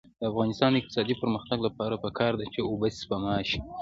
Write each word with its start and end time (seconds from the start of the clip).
د 0.19 0.21
افغانستان 0.31 0.69
د 0.71 0.77
اقتصادي 0.79 1.15
پرمختګ 1.21 1.57
لپاره 1.67 2.01
پکار 2.05 2.31
ده 2.39 2.45
چې 2.53 2.59
اوبه 2.69 2.87
سپما 2.99 3.35
شي. 3.49 3.59